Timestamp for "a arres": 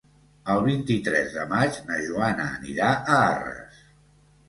3.19-3.89